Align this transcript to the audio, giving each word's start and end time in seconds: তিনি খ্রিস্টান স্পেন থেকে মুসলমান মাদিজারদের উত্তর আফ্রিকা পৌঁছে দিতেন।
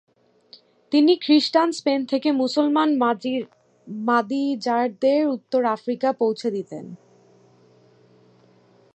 তিনি 0.91 1.13
খ্রিস্টান 1.15 1.69
স্পেন 1.71 1.99
থেকে 2.05 2.29
মুসলমান 2.31 2.89
মাদিজারদের 4.05 5.21
উত্তর 5.27 5.61
আফ্রিকা 5.65 6.09
পৌঁছে 6.13 6.49
দিতেন। 6.51 6.85